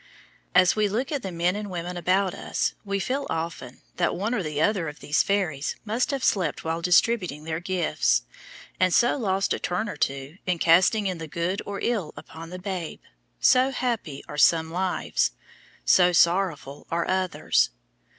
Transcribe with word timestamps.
As 0.55 0.75
we 0.75 0.89
look 0.89 1.11
at 1.11 1.21
the 1.21 1.31
men 1.31 1.55
and 1.55 1.69
women 1.69 1.95
about 1.95 2.33
us 2.33 2.73
we 2.83 2.99
feel, 2.99 3.27
often, 3.29 3.81
that 3.97 4.15
one 4.15 4.33
or 4.33 4.41
the 4.41 4.59
other 4.59 4.87
of 4.87 4.99
these 4.99 5.21
fairies 5.21 5.75
must 5.85 6.09
have 6.09 6.23
slept 6.23 6.63
while 6.63 6.81
distributing 6.81 7.43
their 7.43 7.59
gifts 7.59 8.23
and 8.79 8.95
so 8.95 9.15
lost 9.15 9.53
a 9.53 9.59
turn 9.59 9.87
or 9.87 9.97
two 9.97 10.39
in 10.47 10.57
casting 10.57 11.05
in 11.05 11.19
the 11.19 11.27
good 11.27 11.61
or 11.67 11.79
ill 11.83 12.15
upon 12.17 12.49
the 12.49 12.57
babe, 12.57 13.01
so 13.39 13.69
happy 13.69 14.23
are 14.27 14.39
some 14.39 14.71
lives, 14.71 15.33
so 15.85 16.11
sorrowful 16.11 16.87
are 16.89 17.07
others. 17.07 17.69